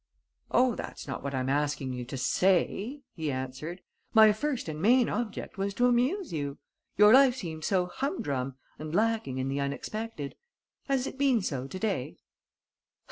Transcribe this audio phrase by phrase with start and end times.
[0.49, 3.81] "Oh, that's not what I am asking you to say!" he answered.
[4.15, 6.57] "My first and main object was to amuse you.
[6.97, 10.33] Your life seemed so humdrum and lacking in the unexpected.
[10.87, 12.17] Has it been so to day?"